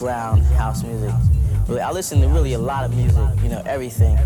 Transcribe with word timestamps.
underground 0.00 0.42
house 0.56 0.82
music. 0.82 1.12
I 1.68 1.92
listen 1.92 2.20
to 2.22 2.28
really 2.28 2.54
a 2.54 2.58
lot 2.58 2.84
of 2.84 2.96
music, 2.96 3.22
you 3.42 3.48
know, 3.48 3.62
everything. 3.66 4.16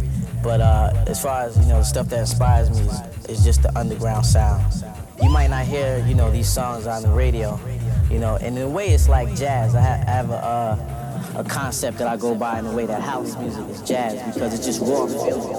But 0.42 0.60
uh, 0.60 0.92
as 1.06 1.20
far 1.20 1.42
as 1.42 1.56
you 1.58 1.64
know, 1.64 1.78
the 1.78 1.84
stuff 1.84 2.08
that 2.10 2.20
inspires 2.20 2.70
me 2.70 2.80
is, 2.80 3.00
is 3.38 3.44
just 3.44 3.62
the 3.62 3.76
underground 3.76 4.24
sound. 4.24 4.62
You 5.22 5.30
might 5.30 5.50
not 5.50 5.66
hear, 5.66 6.04
you 6.06 6.14
know, 6.14 6.30
these 6.30 6.48
songs 6.48 6.86
on 6.86 7.02
the 7.02 7.08
radio, 7.08 7.58
you 8.10 8.18
know. 8.18 8.36
And 8.36 8.56
in 8.56 8.62
a 8.62 8.68
way, 8.68 8.88
it's 8.88 9.08
like 9.08 9.34
jazz. 9.34 9.74
I, 9.74 9.80
ha- 9.80 10.04
I 10.06 10.10
have 10.10 10.30
a, 10.30 10.34
uh, 10.34 11.40
a 11.40 11.44
concept 11.44 11.98
that 11.98 12.06
I 12.06 12.16
go 12.16 12.34
by 12.34 12.58
in 12.58 12.66
the 12.66 12.72
way 12.72 12.86
that 12.86 13.00
house 13.00 13.36
music 13.38 13.66
is 13.68 13.82
jazz 13.82 14.34
because 14.34 14.54
it's 14.54 14.64
just 14.64 14.80
raw 14.80 15.06
feeling. 15.06 15.53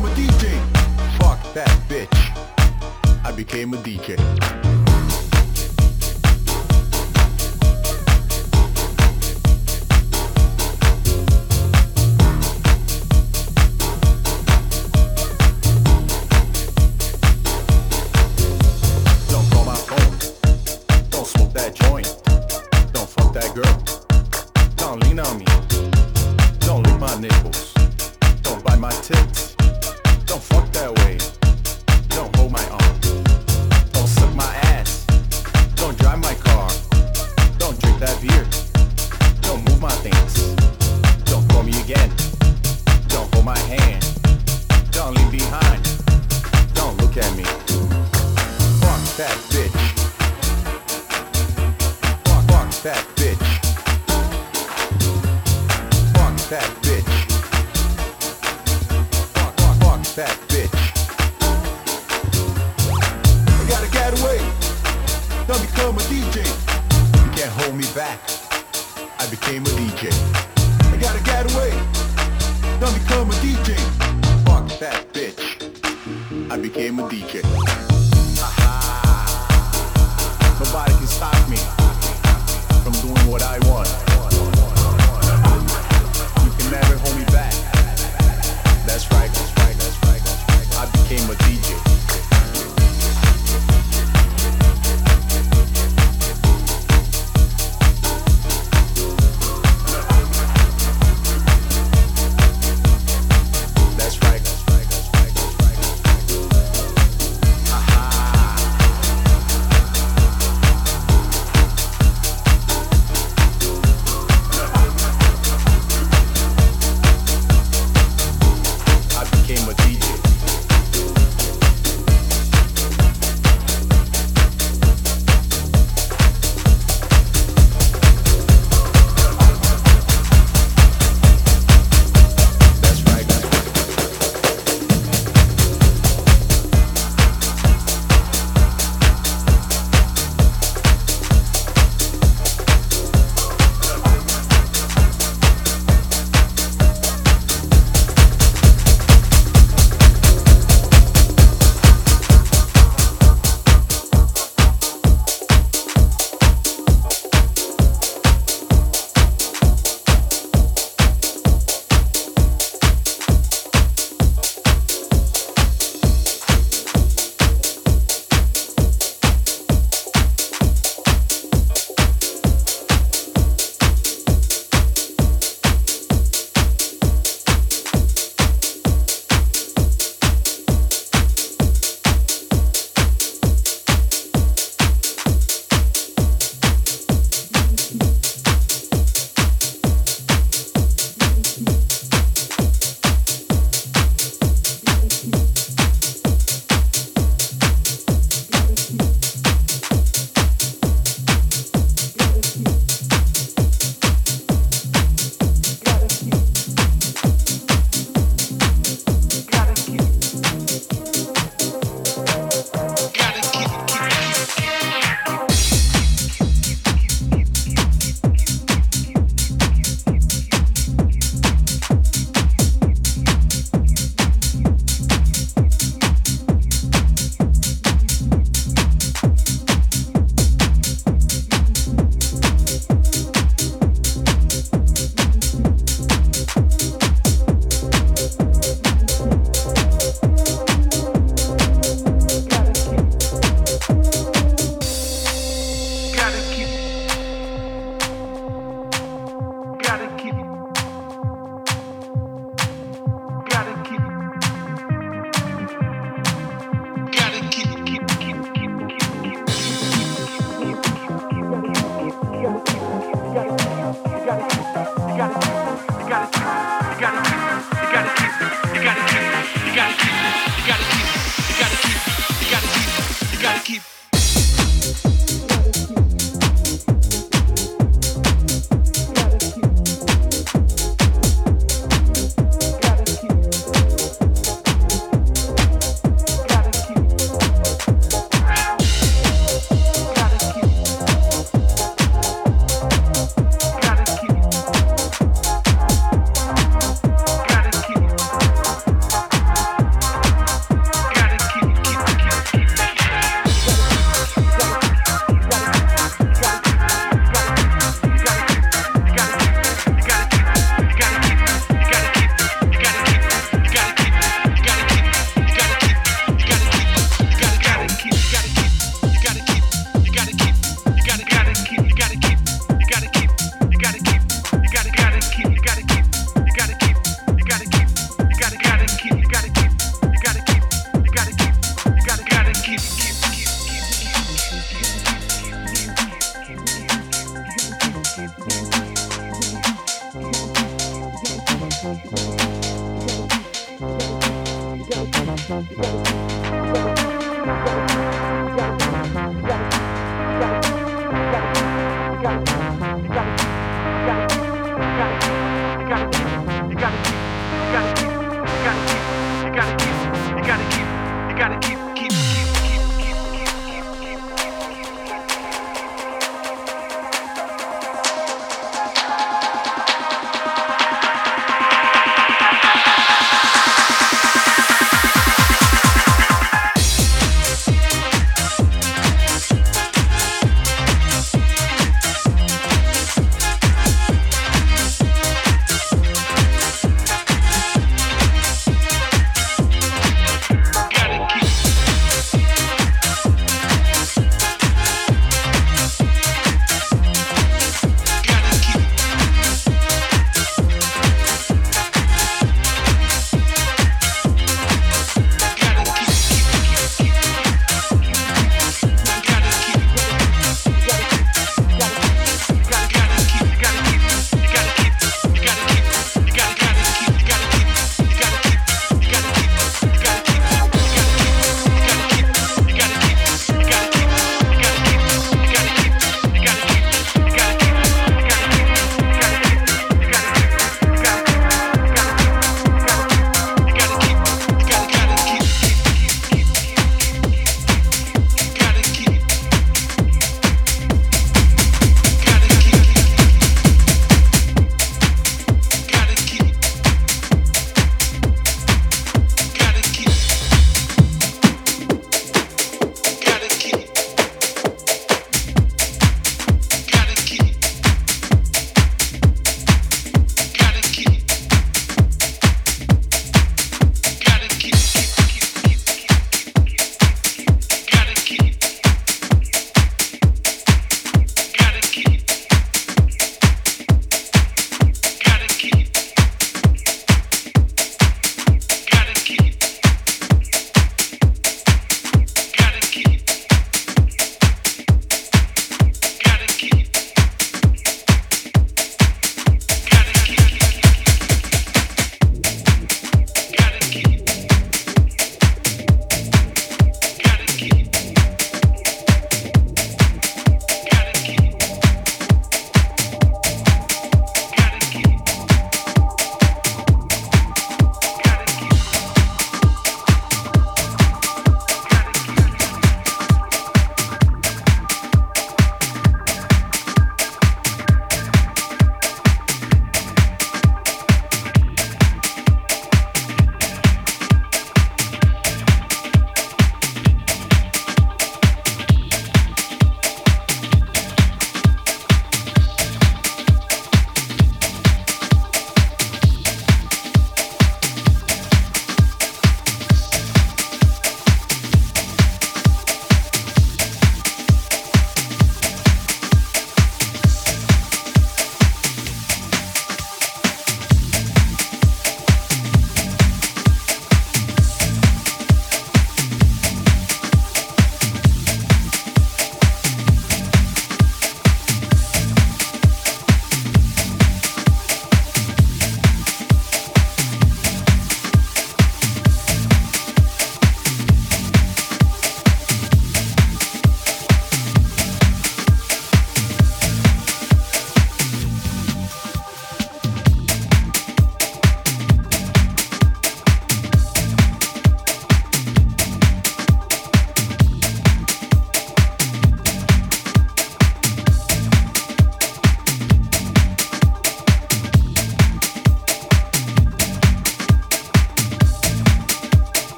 became 0.00 0.12
a 0.12 0.14
DJ. 0.14 1.18
Fuck 1.18 1.54
that 1.54 1.68
bitch. 1.88 3.24
I 3.24 3.32
became 3.32 3.74
a 3.74 3.76
DJ. 3.76 4.89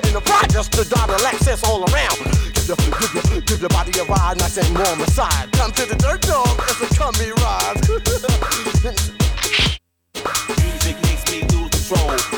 power 0.00 0.08
in 0.08 0.14
the 0.14 0.20
progress 0.20 0.68
to 0.68 0.88
dot 0.88 1.10
access 1.24 1.62
all 1.64 1.82
around. 1.92 2.18
Give 2.54 2.68
your, 2.68 2.76
give 2.76 3.32
your, 3.32 3.40
give 3.42 3.60
your 3.60 3.68
body 3.70 3.98
a 3.98 4.04
ride, 4.04 4.38
nice 4.38 4.56
and 4.58 4.78
warm 4.78 5.00
inside. 5.00 5.52
Come 5.52 5.72
to 5.72 5.86
the 5.86 5.96
dirt 5.96 6.22
dog, 6.22 6.48
it's 6.68 6.80
a 6.80 6.98
comfy 6.98 7.30
ride. 7.32 7.76
Music 10.58 10.96
makes 11.02 11.24
me 11.32 11.42
lose 11.48 11.70
control. 11.70 12.29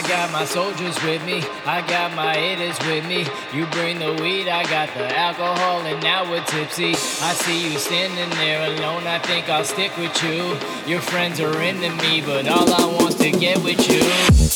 I 0.00 0.08
got 0.08 0.32
my 0.32 0.46
soldiers 0.46 0.96
with 1.04 1.22
me, 1.26 1.44
I 1.66 1.86
got 1.86 2.14
my 2.14 2.34
haters 2.34 2.78
with 2.86 3.06
me. 3.06 3.26
You 3.52 3.66
bring 3.66 3.98
the 3.98 4.14
weed, 4.22 4.48
I 4.48 4.62
got 4.62 4.88
the 4.94 5.14
alcohol, 5.14 5.82
and 5.82 6.02
now 6.02 6.24
we're 6.30 6.42
tipsy. 6.44 6.92
I 6.92 7.34
see 7.34 7.70
you 7.70 7.78
standing 7.78 8.30
there 8.38 8.66
alone, 8.66 9.06
I 9.06 9.18
think 9.18 9.50
I'll 9.50 9.62
stick 9.62 9.94
with 9.98 10.24
you. 10.24 10.56
Your 10.90 11.02
friends 11.02 11.38
are 11.38 11.60
into 11.60 11.90
me, 11.96 12.22
but 12.22 12.48
all 12.48 12.72
I 12.72 12.86
want's 12.98 13.16
to 13.16 13.30
get 13.30 13.62
with 13.62 13.86
you. 13.90 14.49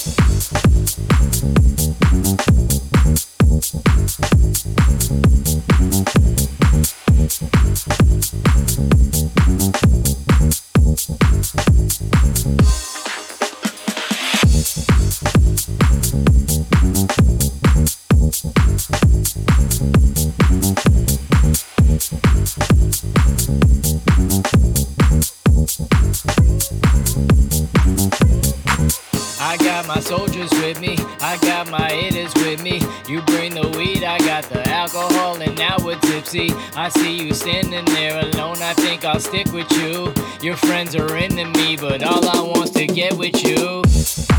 We're. 36.35 36.51
I 36.75 36.89
see 36.89 37.25
you 37.25 37.33
standing 37.33 37.85
there 37.87 38.19
alone, 38.19 38.61
I 38.61 38.75
think 38.75 39.05
I'll 39.05 39.21
stick 39.21 39.53
with 39.53 39.71
you. 39.73 40.13
Your 40.43 40.57
friends 40.57 40.97
are 40.97 41.17
into 41.17 41.45
me, 41.47 41.77
but 41.77 42.03
all 42.03 42.29
I 42.29 42.41
want's 42.41 42.73
to 42.73 42.87
get 42.87 43.17
with 43.17 43.43
you. 43.45 44.34